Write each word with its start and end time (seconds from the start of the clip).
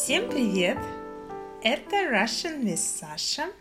Всем 0.00 0.30
привет! 0.30 0.78
Это 1.60 1.96
Russian 1.96 2.62
with 2.62 2.76
Sasha. 2.76 3.52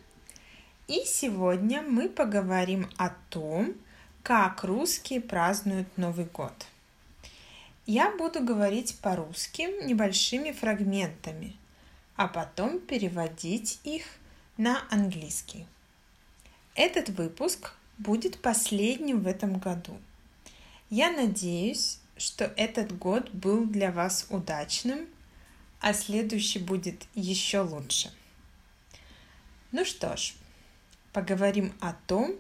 И 0.88 1.02
сегодня 1.04 1.82
мы 1.82 2.08
поговорим 2.08 2.88
о 2.96 3.10
том, 3.32 3.74
как 4.22 4.64
русские 4.64 5.20
празднуют 5.20 5.88
Новый 5.98 6.26
год. 6.26 6.54
Я 7.88 8.16
буду 8.16 8.44
говорить 8.44 9.00
по-русски 9.02 9.84
небольшими 9.84 10.52
фрагментами, 10.52 11.56
а 12.16 12.28
потом 12.28 12.80
переводить 12.80 13.80
их 13.84 14.04
на 14.58 14.84
английский. 14.92 15.66
Этот 16.76 17.10
выпуск 17.10 17.74
будет 17.98 18.40
последним 18.40 19.22
в 19.22 19.28
этом 19.28 19.58
году. 19.58 19.98
Я 20.92 21.10
надеюсь, 21.10 22.00
что 22.16 22.46
этот 22.58 22.96
год 22.96 23.32
был 23.32 23.66
для 23.66 23.92
вас 23.92 24.28
удачным– 24.30 25.08
а 25.80 25.94
следующий 25.94 26.60
будет 26.60 27.06
еще 27.14 27.60
лучше. 27.62 28.12
Ну 29.72 29.86
что 29.86 30.16
ж, 30.18 30.34
поговорим 31.14 31.74
о 31.82 31.94
том, 32.08 32.36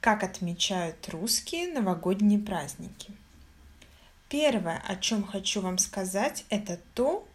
как 0.00 0.22
отмечают 0.22 1.08
русские 1.08 1.72
новогодние 1.72 2.38
праздники. 2.38 3.12
Первое, 4.28 4.82
о 4.86 4.96
чем 4.96 5.24
хочу 5.24 5.60
вам 5.60 5.78
сказать, 5.78 6.44
это 6.50 6.80
то, 6.94 7.26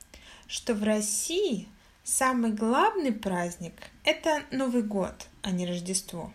что 0.47 0.73
в 0.73 0.83
России 0.83 1.67
самый 2.03 2.51
главный 2.51 3.13
праздник– 3.13 3.73
это 4.03 4.43
Новый 4.51 4.83
год, 4.83 5.27
а 5.41 5.51
не 5.51 5.65
Рождество. 5.65 6.31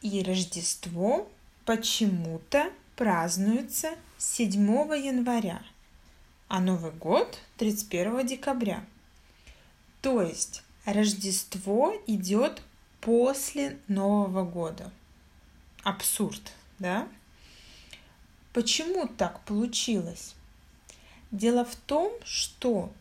И 0.00 0.22
Рождество 0.22 1.30
почему-то 1.64 2.72
празднуется 2.96 3.94
7 4.18 4.60
января– 4.96 5.62
а 6.52 6.60
Новый 6.60 6.92
год 6.92 7.40
31 7.56 8.24
декабря. 8.26 8.84
То 10.02 10.20
есть 10.20 10.62
Рождество 10.84 11.94
идет 12.06 12.60
после 13.00 13.78
Нового 13.88 14.44
года. 14.44 14.92
Абсурд, 15.82 16.52
да? 16.78 17.08
Почему 18.52 19.08
так 19.08 19.40
получилось? 19.46 20.34
Дело 21.30 21.64
в 21.64 21.74
том, 21.74 22.12
что 22.22 22.92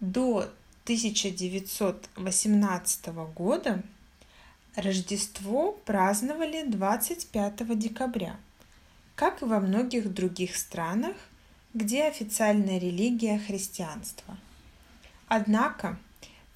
до 0.00 0.50
1918 0.84 3.06
года 3.34 3.82
Рождество 4.76 5.72
праздновали 5.86 6.64
25 6.66 7.78
декабря, 7.78 8.36
как 9.14 9.40
и 9.40 9.46
во 9.46 9.58
многих 9.58 10.12
других 10.12 10.54
странах 10.54 11.16
где 11.72 12.04
официальная 12.04 12.78
религия 12.78 13.38
христианство. 13.38 14.36
Однако 15.28 15.98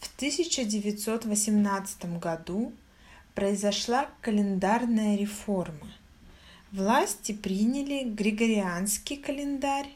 в 0.00 0.14
1918 0.16 2.18
году 2.18 2.72
произошла 3.34 4.08
календарная 4.20 5.16
реформа. 5.16 5.92
Власти 6.72 7.32
приняли 7.32 8.02
Григорианский 8.02 9.16
календарь, 9.16 9.90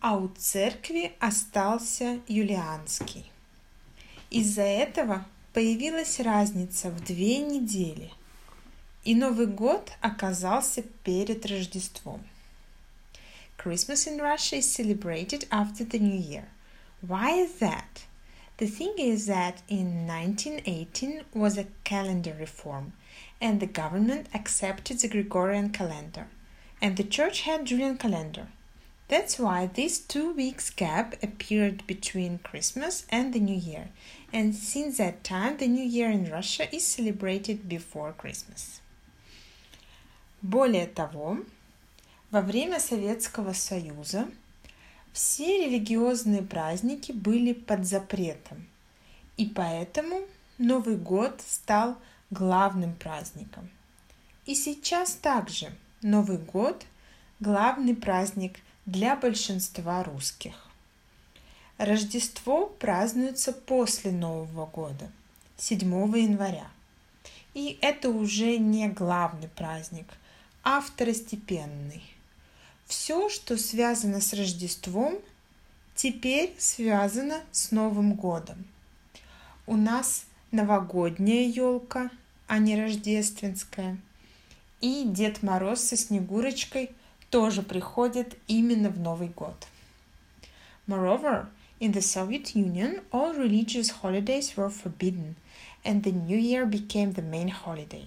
а 0.00 0.18
у 0.18 0.28
церкви 0.28 1.12
остался 1.18 2.20
Юлианский. 2.28 3.24
Из-за 4.28 4.62
этого 4.62 5.24
появилась 5.54 6.20
разница 6.20 6.90
в 6.90 7.02
две 7.02 7.38
недели, 7.38 8.10
и 9.04 9.14
Новый 9.14 9.46
год 9.46 9.92
оказался 10.02 10.82
перед 10.82 11.46
Рождеством. 11.46 12.20
Christmas 13.63 14.07
in 14.07 14.19
Russia 14.19 14.57
is 14.57 14.71
celebrated 14.71 15.45
after 15.51 15.83
the 15.83 15.99
New 15.99 16.17
Year. 16.17 16.49
Why 17.05 17.31
is 17.31 17.59
that? 17.59 18.05
The 18.57 18.67
thing 18.67 18.95
is 18.97 19.27
that 19.27 19.61
in 19.67 20.05
1918 20.07 21.23
was 21.33 21.57
a 21.57 21.67
calendar 21.83 22.35
reform 22.37 22.93
and 23.39 23.59
the 23.59 23.67
government 23.67 24.27
accepted 24.33 24.99
the 24.99 25.07
Gregorian 25.07 25.69
calendar 25.69 26.27
and 26.81 26.97
the 26.97 27.03
church 27.03 27.41
had 27.41 27.65
Julian 27.65 27.97
calendar. 27.97 28.47
That's 29.07 29.39
why 29.39 29.65
this 29.65 29.99
two 29.99 30.33
weeks 30.33 30.69
gap 30.69 31.15
appeared 31.23 31.85
between 31.87 32.39
Christmas 32.39 33.05
and 33.09 33.33
the 33.33 33.39
New 33.39 33.57
Year, 33.57 33.89
and 34.31 34.53
since 34.53 34.97
that 34.97 35.23
time 35.23 35.57
the 35.57 35.67
New 35.67 35.83
Year 35.83 36.11
in 36.11 36.31
Russia 36.31 36.73
is 36.73 36.85
celebrated 36.85 37.67
before 37.67 38.13
Christmas. 38.13 38.81
Более 40.43 40.87
того, 40.87 41.39
Во 42.34 42.40
время 42.40 42.80
Советского 42.80 43.52
Союза 43.52 44.26
все 45.12 45.66
религиозные 45.66 46.42
праздники 46.42 47.12
были 47.12 47.52
под 47.52 47.86
запретом, 47.86 48.66
и 49.36 49.46
поэтому 49.46 50.20
Новый 50.58 50.96
год 50.96 51.40
стал 51.46 51.96
главным 52.32 52.92
праздником. 52.94 53.70
И 54.46 54.56
сейчас 54.56 55.12
также 55.12 55.70
Новый 56.02 56.38
год– 56.38 56.84
главный 57.38 57.94
праздник 57.94 58.58
для 58.84 59.14
большинства 59.14 60.02
русских. 60.02 60.56
Рождество 61.78 62.66
празднуется 62.66 63.52
после 63.52 64.10
Нового 64.10 64.66
года, 64.66 65.08
7 65.58 65.78
января. 66.18 66.66
И 67.54 67.78
это 67.80 68.08
уже 68.08 68.58
не 68.58 68.88
главный 68.88 69.46
праздник, 69.50 70.08
а 70.64 70.80
второстепенный. 70.80 72.02
Все, 72.86 73.28
что 73.28 73.56
связано 73.56 74.20
с 74.20 74.32
Рождеством, 74.32 75.18
теперь 75.94 76.54
связано 76.58 77.40
с 77.50 77.70
Новым 77.70 78.14
годом. 78.14 78.64
У 79.66 79.76
нас 79.76 80.26
новогодняя 80.50 81.48
елка, 81.48 82.10
а 82.46 82.58
не 82.58 82.80
рождественская. 82.80 83.98
И 84.80 85.04
Дед 85.06 85.42
Мороз 85.42 85.80
со 85.80 85.96
Снегурочкой 85.96 86.90
тоже 87.30 87.62
приходят 87.62 88.36
именно 88.46 88.90
в 88.90 89.00
Новый 89.00 89.28
год. 89.28 89.66
Moreover, 90.86 91.46
in 91.80 91.92
the 91.92 92.02
Soviet 92.02 92.54
Union, 92.54 93.02
all 93.10 93.32
religious 93.32 93.88
holidays 94.02 94.54
were 94.56 94.68
forbidden, 94.68 95.36
and 95.82 96.02
the 96.02 96.12
New 96.12 96.38
Year 96.38 96.66
became 96.66 97.14
the 97.14 97.22
main 97.22 97.48
holiday. 97.48 98.06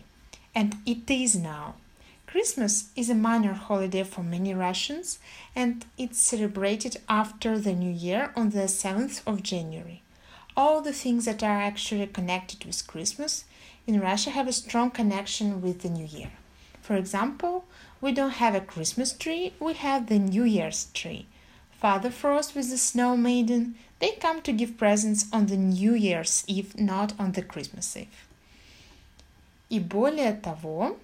And 0.53 0.75
it 0.85 1.09
is 1.09 1.35
now– 1.35 1.73
Christmas 2.26 2.88
is 2.96 3.10
a 3.10 3.14
minor 3.14 3.52
holiday 3.52 4.02
for 4.04 4.22
many 4.22 4.54
Russians 4.54 5.18
and 5.54 5.84
it's 5.98 6.18
celebrated 6.18 6.96
after 7.08 7.58
the 7.58 7.74
New 7.74 7.92
Year 7.92 8.32
on 8.34 8.50
the 8.50 8.66
7th 8.68 9.20
of 9.26 9.42
January. 9.42 10.02
All 10.56 10.80
the 10.80 10.92
things 10.92 11.26
that 11.26 11.42
are 11.42 11.60
actually 11.60 12.06
connected 12.06 12.64
with 12.64 12.86
Christmas 12.86 13.44
in 13.86 14.00
Russia 14.00 14.30
have 14.30 14.48
a 14.48 14.52
strong 14.52 14.90
connection 14.90 15.60
with 15.60 15.82
the 15.82 15.90
New 15.90 16.06
Year. 16.06 16.32
For 16.80 16.96
example, 16.96 17.64
we 18.00 18.12
don't 18.12 18.40
have 18.42 18.54
a 18.54 18.60
Christmas 18.60 19.12
tree, 19.12 19.52
we 19.60 19.74
have 19.74 20.06
the 20.06 20.18
New 20.18 20.44
Year's 20.44 20.88
tree. 20.94 21.26
Father 21.82 22.10
Frost 22.10 22.54
with 22.54 22.70
the 22.70 22.78
Snow 22.78 23.16
Maiden, 23.16 23.74
they 23.98 24.12
come 24.12 24.40
to 24.42 24.52
give 24.52 24.78
presents 24.78 25.26
on 25.32 25.46
the 25.46 25.56
New 25.56 25.94
Year's 25.94 26.44
Eve, 26.46 26.78
not 26.78 27.12
on 27.18 27.32
the 27.32 27.42
Christmas 27.42 27.96
Eve. 27.96 28.08
И 29.68 29.80
более 29.80 30.34
того, 30.34 30.96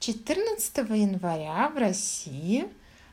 14 0.00 0.76
января 0.90 1.68
в 1.70 1.76
России 1.76 2.68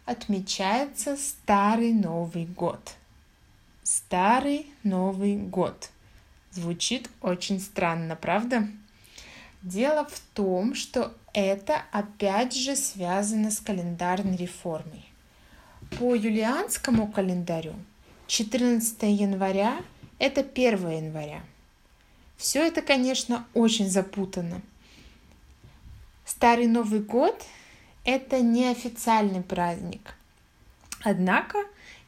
отмечается 0.05 1.17
Старый 1.17 1.91
Новый 1.91 2.45
год. 2.45 2.79
Старый 3.81 4.67
Новый 4.83 5.35
год. 5.35 5.89
Звучит 6.51 7.09
очень 7.21 7.59
странно, 7.59 8.15
правда? 8.15 8.67
Дело 9.63 10.05
в 10.05 10.19
том, 10.35 10.75
что 10.75 11.11
это 11.33 11.81
опять 11.91 12.55
же 12.55 12.75
связано 12.75 13.49
с 13.49 13.59
календарной 13.59 14.37
реформой. 14.37 15.05
По 15.97 16.13
юлианскому 16.13 17.11
календарю 17.11 17.73
14 18.27 19.01
января– 19.03 19.81
это 20.19 20.41
1 20.41 20.89
января. 20.91 21.41
Все 22.37 22.63
это, 22.67 22.83
конечно, 22.83 23.47
очень 23.55 23.89
запутанно– 23.89 24.61
Старый 26.34 26.66
Новый 26.66 27.00
год – 27.00 28.04
это 28.04 28.40
неофициальный 28.40 29.42
праздник. 29.42 30.14
Однако 31.02 31.58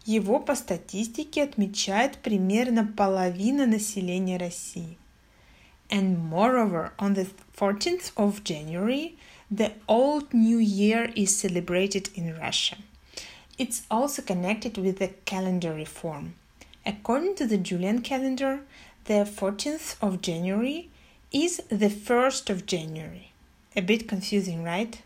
его 0.05 0.38
по 0.38 0.55
статистике 0.55 1.43
отмечает 1.43 2.19
примерно 2.19 2.87
половина 2.87 3.67
населения 3.67 4.37
России. 4.37 4.96
And 5.90 6.19
moreover, 6.19 6.93
on 6.99 7.14
the 7.14 7.29
14th 7.55 8.12
of 8.17 8.43
January, 8.44 9.17
the 9.50 9.73
Old 9.87 10.32
New 10.32 10.58
Year 10.58 11.12
is 11.14 11.37
celebrated 11.37 12.08
in 12.14 12.34
Russia. 12.38 12.79
It's 13.58 13.82
also 13.90 14.23
connected 14.23 14.79
with 14.79 14.99
the 14.99 15.11
calendar 15.26 15.75
reform. 15.75 16.34
According 16.87 17.37
to 17.37 17.46
the 17.46 17.58
Julian 17.58 18.00
calendar, 18.00 18.62
the 19.05 19.25
14th 19.25 19.96
of 20.00 20.23
January 20.23 20.88
is 21.31 21.62
the 21.69 21.90
1st 21.90 22.50
of 22.50 22.67
January. 22.67 23.32
A 23.77 23.81
bit 23.81 24.07
confusing, 24.07 24.63
right? 24.63 25.00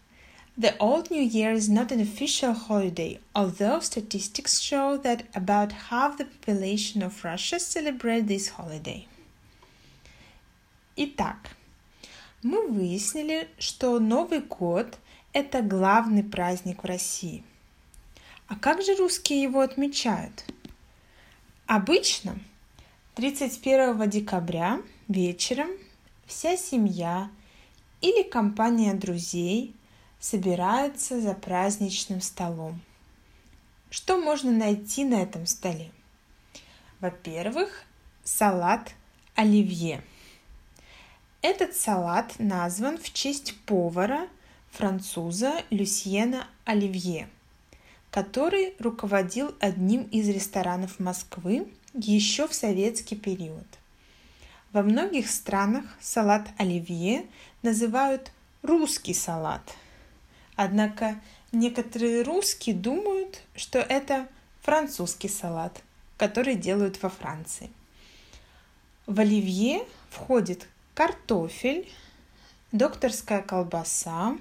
The 0.58 0.78
Old 0.78 1.12
New 1.12 1.22
Year 1.22 1.52
is 1.52 1.68
not 1.68 1.92
an 1.92 2.00
official 2.00 2.54
holiday, 2.54 3.20
although 3.36 3.82
statistics 3.82 4.62
show 4.62 4.96
that 4.96 5.24
about 5.36 5.74
half 5.90 6.18
the 6.18 6.24
population 6.24 7.04
of 7.04 7.22
Russia 7.26 7.60
celebrate 7.60 8.28
this 8.28 8.48
holiday. 8.48 9.08
Итак, 10.96 11.58
мы 12.44 12.66
выяснили, 12.66 13.50
что 13.60 14.00
Новый 14.00 14.40
год– 14.40 14.98
это 15.34 15.62
главный 15.62 16.24
праздник 16.24 16.84
в 16.84 16.88
России. 16.88 17.44
А 18.48 18.56
как 18.56 18.82
же 18.82 18.96
русские 18.96 19.42
его 19.42 19.60
отмечают? 19.60 20.46
Обычно 21.66 22.40
31 23.16 24.10
декабря 24.10 24.82
вечером 25.10 25.72
вся 26.26 26.56
семья 26.56 27.30
или 28.02 28.24
компания 28.24 28.94
друзей 28.94 29.76
собираются 30.20 31.22
за 31.22 31.34
праздничным 31.34 32.22
столом. 32.22 32.82
Что 33.90 34.18
можно 34.18 34.52
найти 34.52 35.04
на 35.04 35.22
этом 35.22 35.46
столе? 35.46 35.92
Во-первых, 37.00 37.84
салат 38.24 38.94
оливье. 39.36 40.04
Этот 41.42 41.76
салат 41.76 42.36
назван 42.38 42.98
в 42.98 43.12
честь 43.12 43.56
повара 43.66 44.28
француза 44.72 45.64
Люсьена 45.72 46.48
Оливье, 46.66 47.28
который 48.12 48.76
руководил 48.80 49.56
одним 49.60 50.04
из 50.04 50.30
ресторанов 50.30 51.00
Москвы 51.00 51.68
еще 51.94 52.48
в 52.48 52.54
советский 52.54 53.16
период. 53.16 53.66
Во 54.72 54.84
многих 54.84 55.30
странах 55.30 55.86
салат 56.00 56.48
оливье 56.58 57.26
называют 57.62 58.32
русский 58.62 59.14
салат. 59.14 59.62
Однако 60.56 61.20
некоторые 61.52 62.24
русские 62.24 62.76
думают, 62.76 63.42
что 63.56 63.80
это 63.80 64.28
французский 64.62 65.30
салат, 65.30 65.82
который 66.18 66.56
делают 66.56 67.02
во 67.02 67.10
Франции. 67.10 67.70
В 69.08 69.20
оливье 69.20 69.86
входит 70.10 70.68
картофель, 70.94 71.92
докторская 72.72 73.42
колбаса, 73.42 74.38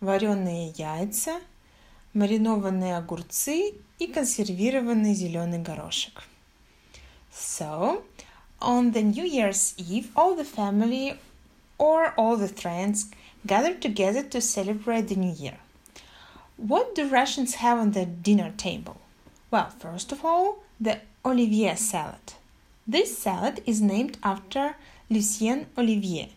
вареные 0.00 0.72
яйца, 0.76 1.40
маринованные 2.14 2.96
огурцы 2.96 3.74
и 3.98 4.06
консервированный 4.06 5.14
зеленый 5.14 5.58
горошек. 5.58 6.24
So, 7.32 8.04
on 8.60 8.92
the 8.92 9.02
New 9.02 9.24
Year's 9.24 9.74
Eve, 9.78 10.08
all 10.14 10.36
the 10.36 10.46
family 10.46 11.18
or 11.82 12.14
all 12.16 12.36
the 12.36 12.46
friends 12.62 13.10
gathered 13.44 13.82
together 13.82 14.22
to 14.22 14.40
celebrate 14.40 15.08
the 15.08 15.16
New 15.16 15.34
Year. 15.34 15.58
What 16.56 16.94
do 16.94 17.08
Russians 17.08 17.54
have 17.56 17.76
on 17.76 17.90
their 17.90 18.06
dinner 18.06 18.52
table? 18.56 18.98
Well, 19.50 19.68
first 19.70 20.12
of 20.12 20.24
all, 20.24 20.62
the 20.80 21.00
Olivier 21.24 21.74
salad. 21.74 22.34
This 22.86 23.18
salad 23.18 23.64
is 23.66 23.80
named 23.80 24.16
after 24.22 24.76
Lucien 25.10 25.66
Olivier, 25.76 26.28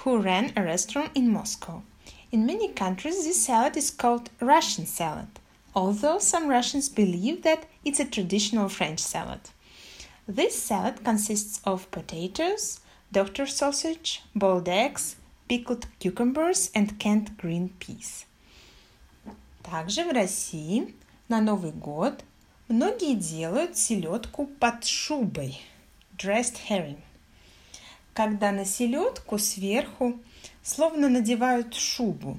who 0.00 0.18
ran 0.18 0.52
a 0.56 0.64
restaurant 0.64 1.12
in 1.14 1.32
Moscow. 1.32 1.84
In 2.32 2.44
many 2.44 2.68
countries, 2.68 3.24
this 3.24 3.44
salad 3.44 3.76
is 3.76 3.92
called 3.92 4.30
Russian 4.40 4.86
salad, 4.86 5.28
although 5.76 6.18
some 6.18 6.48
Russians 6.48 6.88
believe 6.88 7.42
that 7.42 7.66
it's 7.84 8.00
a 8.00 8.04
traditional 8.04 8.68
French 8.68 8.98
salad. 8.98 9.42
This 10.26 10.60
salad 10.60 11.04
consists 11.04 11.60
of 11.64 11.90
potatoes, 11.92 12.80
doctor 13.10 13.46
sausage, 13.46 14.22
boiled 14.34 14.68
eggs, 14.68 15.16
pickled 15.48 15.86
cucumbers 15.98 16.70
and 16.74 16.98
canned 16.98 17.36
green 17.38 17.70
peas. 17.78 18.26
Также 19.62 20.04
в 20.04 20.12
России 20.12 20.94
на 21.28 21.40
Новый 21.40 21.72
год 21.72 22.24
многие 22.68 23.14
делают 23.14 23.76
селедку 23.76 24.46
под 24.46 24.84
шубой 24.84 25.60
dressed 26.16 26.56
herring, 26.68 26.98
когда 28.12 28.52
на 28.52 28.64
селедку 28.64 29.38
сверху 29.38 30.18
словно 30.62 31.08
надевают 31.08 31.74
шубу 31.74 32.38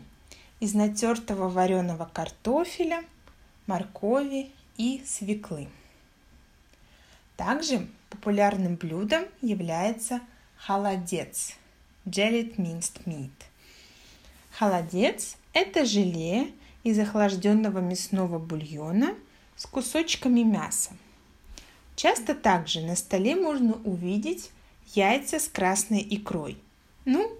из 0.60 0.74
натертого 0.74 1.50
вареного 1.50 2.10
картофеля, 2.12 3.04
моркови 3.66 4.52
и 4.78 5.02
свеклы. 5.06 5.68
Также 7.38 7.88
популярным 8.10 8.76
блюдом 8.76 9.26
является 9.42 10.20
холодец– 10.66 11.54
jellied 12.06 12.58
minced 12.58 13.04
meat. 13.06 13.32
Холодец– 14.52 15.38
это 15.54 15.86
желе 15.86 16.52
из 16.84 17.00
охлажденного 17.00 17.80
мясного 17.80 18.40
бульона 18.40 19.16
с 19.56 19.66
кусочками 19.66 20.42
мяса. 20.42 20.92
Часто 21.96 22.36
также 22.36 22.82
на 22.82 22.96
столе 22.96 23.36
можно 23.36 23.74
увидеть 23.84 24.52
яйца 24.94 25.40
с 25.40 25.48
красной 25.48 26.06
икрой. 26.10 26.58
Ну, 27.06 27.32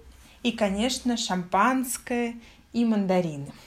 и, 0.42 0.52
конечно, 0.52 1.16
шампанское 1.16 2.34
и 2.72 2.84
мандарины– 2.84 3.52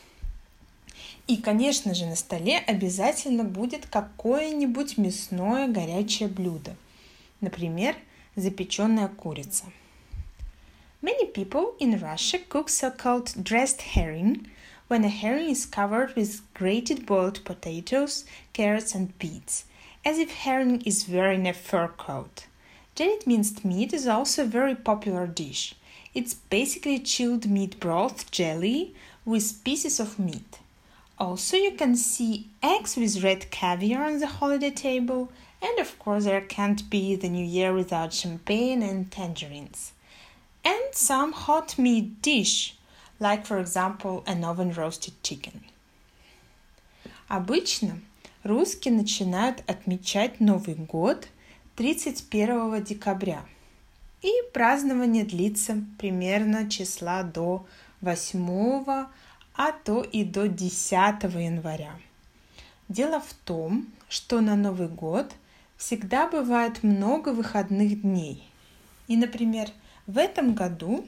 и, 1.25 1.37
конечно 1.37 1.93
же, 1.93 2.05
на 2.05 2.17
столе 2.17 2.57
обязательно 2.57 3.45
будет 3.45 3.85
какое-нибудь 3.85 4.97
мясное 4.97 5.69
горячее 5.69 6.27
блюдо. 6.27 6.75
Например, 7.39 7.95
запеченная 8.36 9.08
курица. 9.08 9.64
Many 11.00 11.26
people 11.26 11.74
in 11.78 12.00
Russia 12.00 12.38
cook 12.38 12.68
so-called 12.68 13.44
dressed 13.44 13.82
herring 13.82 14.48
when 14.88 15.04
a 15.04 15.08
herring 15.08 15.50
is 15.50 15.66
covered 15.66 16.16
with 16.16 16.42
grated 16.54 17.06
boiled 17.06 17.44
potatoes, 17.44 18.24
carrots 18.52 18.94
and 18.94 19.16
beets, 19.18 19.64
as 20.04 20.18
if 20.18 20.30
herring 20.30 20.80
is 20.82 21.08
wearing 21.08 21.46
a 21.46 21.52
fur 21.52 21.88
coat. 21.88 22.46
Jellied 22.94 23.26
minced 23.26 23.64
meat 23.64 23.92
is 23.92 24.08
also 24.08 24.42
a 24.42 24.46
very 24.46 24.74
popular 24.74 25.26
dish. 25.26 25.74
It's 26.14 26.34
basically 26.34 26.98
chilled 26.98 27.48
meat 27.48 27.78
broth 27.78 28.30
jelly 28.32 28.94
with 29.24 29.62
pieces 29.62 30.00
of 30.00 30.18
meat. 30.18 30.58
Also, 31.18 31.56
you 31.56 31.72
can 31.72 31.94
see 31.94 32.48
eggs 32.62 32.96
with 32.96 33.22
red 33.22 33.50
caviar 33.50 34.04
on 34.04 34.18
the 34.18 34.26
holiday 34.26 34.70
table, 34.70 35.30
and 35.63 35.79
of 35.79 35.97
course, 35.97 36.25
there 36.25 36.41
can't 36.41 36.89
be 36.89 37.15
the 37.15 37.29
new 37.29 37.45
year 37.45 37.73
without 37.73 38.13
champagne 38.13 38.83
and 38.83 39.09
tangerines. 39.09 39.93
And 40.63 40.93
some 40.93 41.31
hot 41.31 41.77
meat 41.79 42.21
dish, 42.21 42.75
like 43.19 43.45
for 43.45 43.59
example 43.59 44.23
an 44.27 44.43
oven 44.43 44.73
roasted 44.73 45.13
chicken. 45.23 45.63
Обычно 47.29 47.99
русские 48.43 48.93
начинают 48.93 49.63
отмечать 49.65 50.39
Новый 50.39 50.75
год 50.75 51.27
31 51.77 52.83
декабря. 52.83 53.45
И 54.21 54.31
празднование 54.53 55.23
длится 55.23 55.83
примерно 55.97 56.69
числа 56.69 57.23
до 57.23 57.65
8 58.01 59.07
а 59.55 59.71
то 59.83 60.01
и 60.01 60.23
до 60.23 60.47
10 60.47 61.23
января. 61.23 61.93
Дело 62.89 63.19
в 63.19 63.33
том, 63.45 63.87
что 64.09 64.41
на 64.41 64.55
Новый 64.55 64.87
год 64.87 65.33
всегда 65.77 66.27
бывает 66.27 66.83
много 66.83 67.29
выходных 67.29 68.01
дней. 68.01 68.43
И, 69.07 69.17
например, 69.17 69.69
в 70.07 70.17
этом 70.17 70.53
году 70.53 71.05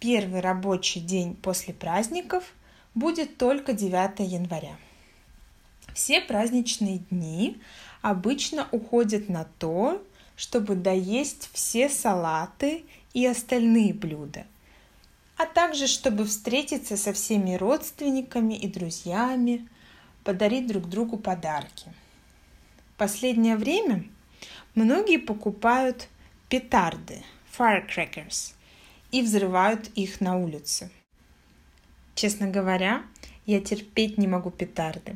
первый 0.00 0.40
рабочий 0.40 1.00
день 1.00 1.34
после 1.34 1.74
праздников 1.74 2.44
будет 2.94 3.36
только 3.38 3.72
9 3.72 4.20
января. 4.20 4.76
Все 5.94 6.20
праздничные 6.20 6.98
дни 7.10 7.60
обычно 8.02 8.68
уходят 8.70 9.28
на 9.28 9.46
то, 9.58 10.02
чтобы 10.36 10.76
доесть 10.76 11.50
все 11.52 11.88
салаты 11.88 12.84
и 13.12 13.26
остальные 13.26 13.94
блюда– 13.94 14.46
а 15.38 15.46
также 15.46 15.86
чтобы 15.86 16.24
встретиться 16.24 16.96
со 16.96 17.12
всеми 17.12 17.54
родственниками 17.54 18.54
и 18.54 18.66
друзьями, 18.68 19.66
подарить 20.24 20.66
друг 20.66 20.88
другу 20.88 21.16
подарки. 21.16 21.94
Последнее 22.98 23.56
время 23.56 24.02
многие 24.74 25.18
покупают 25.18 26.08
петарды, 26.48 27.22
firecrackers, 27.56 28.54
и 29.12 29.22
взрывают 29.22 29.88
их 29.94 30.20
на 30.20 30.36
улице. 30.36 30.90
Честно 32.16 32.48
говоря, 32.48 33.04
я 33.46 33.60
терпеть 33.60 34.18
не 34.18 34.26
могу 34.26 34.50
петарды, 34.50 35.14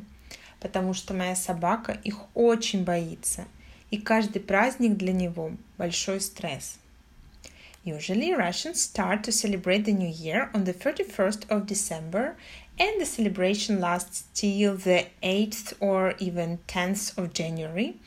потому 0.61 0.93
что 0.93 1.13
моя 1.13 1.35
собака 1.35 1.99
их 2.05 2.19
очень 2.33 2.85
боится, 2.85 3.43
и 3.91 3.97
каждый 3.97 4.39
праздник 4.39 4.95
для 4.95 5.11
него 5.11 5.51
большой 5.77 6.21
стресс– 6.21 6.79
Usually, 7.85 8.31
Russians 8.31 8.81
start 8.81 9.25
to 9.25 9.31
celebrate 9.33 9.83
the 9.83 9.91
New 9.91 10.07
Year 10.07 10.49
on 10.53 10.63
the 10.63 10.73
31st 10.73 11.49
of 11.49 11.65
December, 11.65 12.37
and 12.79 12.99
the 12.99 13.05
celebration 13.05 13.79
lasts 13.79 14.25
till 14.33 14.75
the 14.75 15.07
8th 15.21 15.73
or 15.79 16.15
even 16.19 16.59
10th 16.67 17.17
of 17.17 17.33
January, 17.33 17.99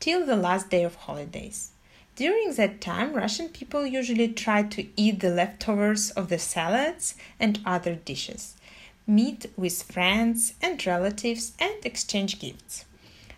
till 0.00 0.24
the 0.24 0.36
last 0.36 0.70
day 0.70 0.84
of 0.84 0.94
holidays. 0.94 1.70
During 2.14 2.52
that 2.54 2.80
time, 2.80 3.14
Russian 3.14 3.48
people 3.48 3.86
usually 3.86 4.28
try 4.28 4.62
to 4.64 4.86
eat 4.96 5.20
the 5.20 5.30
leftovers 5.30 6.10
of 6.10 6.28
the 6.28 6.38
salads 6.38 7.14
and 7.40 7.60
other 7.64 7.94
dishes. 7.94 8.54
meet 9.06 9.46
with 9.56 9.82
friends 9.82 10.54
and 10.62 10.84
relatives, 10.86 11.52
and 11.58 11.84
exchange 11.84 12.38
gifts. 12.38 12.84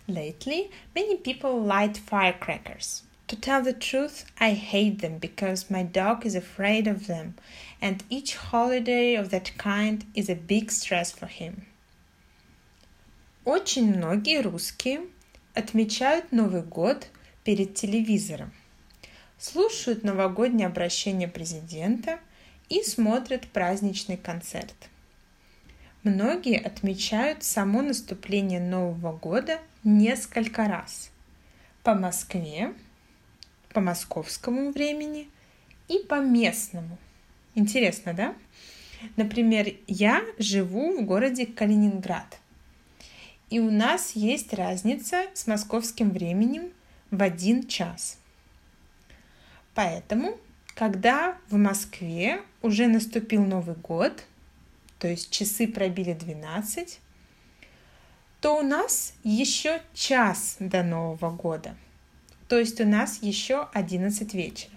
Lately, 0.07 0.69
many 0.93 1.17
people 1.17 1.59
light 1.61 1.97
firecrackers. 1.97 3.03
To 3.27 3.35
tell 3.35 3.63
the 3.63 3.73
truth, 3.73 4.25
I 4.39 4.51
hate 4.51 4.99
them 4.99 5.17
because 5.17 5.71
my 5.71 5.81
dog 5.81 6.25
is 6.25 6.35
afraid 6.35 6.87
of 6.87 7.07
them, 7.07 7.35
and 7.81 8.03
each 8.09 8.35
holiday 8.35 9.15
of 9.15 9.29
that 9.29 9.51
kind 9.57 10.05
is 10.13 10.29
a 10.29 10.35
big 10.35 10.71
stress 10.71 11.11
for 11.11 11.27
him. 11.27 11.65
Очень 13.45 13.95
многие 13.95 14.41
русские 14.41 15.01
отмечают 15.53 16.31
Новый 16.31 16.63
год 16.63 17.07
перед 17.43 17.75
телевизором, 17.75 18.51
слушают 19.37 20.03
новогоднее 20.03 20.67
обращение 20.67 21.27
президента 21.27 22.19
и 22.69 22.81
смотрят 22.81 23.47
праздничный 23.47 24.17
концерт. 24.17 24.75
Многие 26.03 26.59
отмечают 26.59 27.43
само 27.43 27.81
наступление 27.81 28.59
Нового 28.59 29.17
года 29.17 29.59
несколько 29.83 30.67
раз. 30.67 31.09
По 31.83 31.93
Москве, 31.95 32.73
по 33.73 33.81
московскому 33.81 34.71
времени 34.71 35.29
и 35.87 35.99
по 35.99 36.19
местному. 36.19 36.97
Интересно, 37.55 38.13
да? 38.13 38.35
Например, 39.15 39.67
я 39.87 40.23
живу 40.37 40.97
в 40.97 41.05
городе 41.05 41.45
Калининград. 41.45 42.39
И 43.49 43.59
у 43.59 43.71
нас 43.71 44.11
есть 44.11 44.53
разница 44.53 45.25
с 45.33 45.47
московским 45.47 46.11
временем 46.11 46.71
в 47.11 47.21
один 47.21 47.67
час. 47.67 48.17
Поэтому, 49.73 50.37
когда 50.75 51.37
в 51.49 51.57
Москве 51.57 52.41
уже 52.61 52.87
наступил 52.87 53.43
Новый 53.45 53.75
год, 53.75 54.23
то 54.99 55.07
есть 55.07 55.29
часы 55.29 55.67
пробили 55.67 56.13
12, 56.13 56.99
то 58.41 58.59
у 58.59 58.61
нас 58.61 59.13
еще 59.23 59.81
час 59.93 60.57
до 60.59 60.83
Нового 60.83 61.31
года– 61.31 61.75
то 62.47 62.59
есть 62.59 62.79
у 62.79 62.85
нас 62.85 63.19
еще 63.21 63.67
11 63.73 64.33
вечера. 64.33 64.74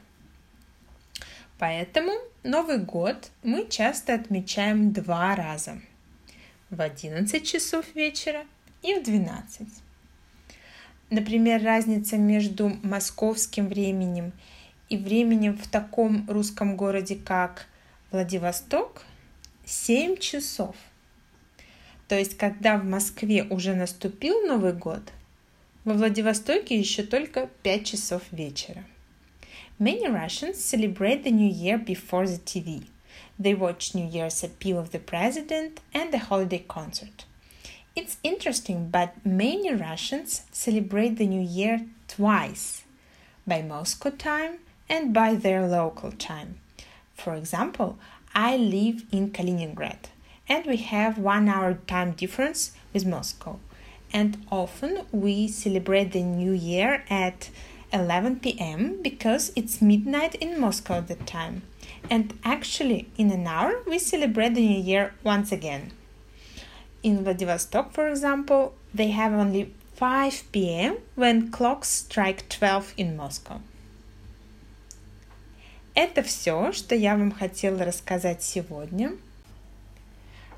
Поэтому 1.59 2.13
Новый 2.45 2.79
год 2.79 3.31
мы 3.43 3.67
часто 3.69 4.15
отмечаем 4.15 4.93
два 4.93 5.35
раза. 5.35 5.81
В 6.71 6.81
11 6.81 7.47
часов 7.47 7.85
вечера 7.95 8.45
и 8.83 8.95
в 8.95 9.03
12. 9.03 9.67
Например, 11.11 11.63
разница 11.63 12.17
между 12.17 12.69
московским 12.83 13.69
временем 13.69 14.33
и 14.89 14.97
временем 14.97 15.57
в 15.57 15.67
таком 15.69 16.29
русском 16.29 16.77
городе, 16.77 17.17
как 17.17 17.67
Владивосток, 18.11 19.03
7 19.65 20.17
часов. 20.19 20.77
То 22.07 22.19
есть, 22.19 22.37
когда 22.37 22.79
в 22.79 22.85
Москве 22.85 23.45
уже 23.45 23.75
наступил 23.75 24.47
Новый 24.47 24.73
год– 24.73 25.03
Во 25.89 25.95
Владивостоке 25.95 26.79
еще 26.79 27.03
только 27.03 27.49
5 27.63 27.87
часов 27.87 28.23
вечера. 28.31 28.85
Many 29.81 30.09
Russians 30.09 30.59
celebrate 30.59 31.23
the 31.23 31.31
New 31.31 31.49
Year 31.49 31.79
before 31.79 32.27
the 32.27 32.39
TV. 32.39 32.87
They 33.39 33.55
watch 33.55 33.95
New 33.95 34.05
Year's 34.05 34.43
appeal 34.43 34.77
of 34.77 34.91
the 34.91 34.99
president 34.99 35.79
and 35.95 36.13
the 36.13 36.19
holiday 36.19 36.65
concert. 36.67 37.25
It's 37.95 38.17
interesting, 38.25 38.91
but 38.91 39.25
many 39.25 39.73
Russians 39.73 40.43
celebrate 40.51 41.15
the 41.15 41.29
New 41.29 41.41
Year 41.41 41.87
twice 42.09 42.83
by 43.47 43.63
Moscow 43.63 44.11
time 44.11 44.59
and 44.89 45.15
by 45.15 45.37
their 45.37 45.65
local 45.69 46.11
time. 46.11 46.59
For 47.15 47.37
example, 47.37 48.01
I 48.35 48.57
live 48.57 49.05
in 49.13 49.31
Kaliningrad 49.31 50.11
and 50.49 50.67
we 50.67 50.79
have 50.79 51.19
one 51.19 51.49
hour 51.49 51.79
time 51.87 52.13
difference 52.13 52.73
with 52.93 53.07
Moscow 53.07 53.61
and 54.13 54.45
often 54.51 55.07
we 55.13 55.47
celebrate 55.47 56.13
the 56.13 56.23
new 56.23 56.53
year 56.53 57.05
at 57.09 57.51
11 57.93 58.41
pm 58.41 59.03
because 59.03 59.53
it's 59.57 59.81
midnight 59.81 60.35
in 60.37 60.61
Moscow 60.61 60.95
at 60.95 61.09
the 61.09 61.15
time. 61.15 61.63
And 62.11 62.39
actually, 62.45 63.09
in 63.17 63.31
an 63.31 63.47
hour, 63.47 63.83
we 63.87 63.99
celebrate 63.99 64.55
the 64.55 64.67
new 64.67 64.81
year 64.81 65.15
once 65.25 65.53
again. 65.53 65.93
In 67.03 67.25
Vladivostok, 67.25 67.93
for 67.93 68.09
example, 68.09 68.75
they 68.93 69.11
have 69.11 69.33
only 69.33 69.75
5 69.95 70.45
pm 70.53 70.99
when 71.15 71.51
clocks 71.51 71.89
strike 71.89 72.49
12 72.49 72.95
in 72.97 73.17
Moscow. 73.17 73.61
Это 75.95 76.23
все, 76.23 76.71
что 76.73 76.95
я 76.95 77.17
вам 77.17 77.33
хотела 77.33 77.85
рассказать 77.85 78.43
сегодня. 78.43 79.13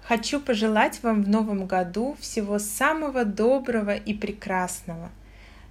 Хочу 0.03 0.41
пожелать 0.41 1.03
вам 1.03 1.23
в 1.23 1.29
новом 1.29 1.67
году 1.67 2.17
всего 2.21 2.59
самого 2.59 3.25
доброго 3.25 3.95
и 3.95 4.13
прекрасного. 4.13 5.11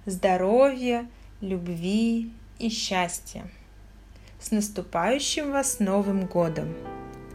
Здоровья, 0.06 1.06
любви 1.40 2.32
и 2.58 2.68
счастья. 2.68 3.48
С 4.38 4.50
наступающим 4.50 5.50
вас 5.50 5.80
Новым 5.80 6.26
годом! 6.26 6.74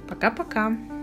Пока-пока! 0.07 0.94